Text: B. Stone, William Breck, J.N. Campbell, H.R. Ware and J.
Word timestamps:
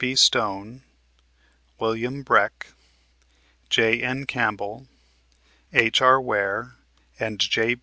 B. 0.01 0.15
Stone, 0.15 0.81
William 1.79 2.23
Breck, 2.23 2.69
J.N. 3.69 4.25
Campbell, 4.25 4.87
H.R. 5.73 6.19
Ware 6.19 6.73
and 7.19 7.37
J. 7.39 7.75